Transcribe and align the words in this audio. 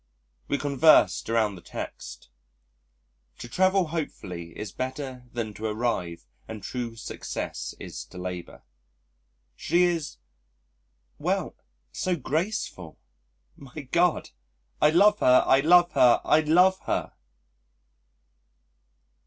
We 0.47 0.57
conversed 0.57 1.29
around 1.29 1.53
the 1.53 1.61
text: 1.61 2.29
"To 3.37 3.47
travel 3.47 3.89
hopefully 3.89 4.57
is 4.57 4.71
better 4.71 5.25
than 5.31 5.53
to 5.53 5.67
arrive 5.67 6.25
and 6.47 6.63
true 6.63 6.95
success 6.95 7.75
is 7.79 8.03
to 8.05 8.17
labour." 8.17 8.63
She 9.55 9.83
is 9.83 10.17
well, 11.19 11.55
so 11.91 12.15
graceful. 12.15 12.97
My 13.55 13.81
God! 13.91 14.31
I 14.81 14.89
love 14.89 15.19
her, 15.19 15.43
I 15.45 15.59
love 15.59 15.91
her, 15.91 16.19
I 16.25 16.39
love 16.39 16.79
her!!! 16.87 17.13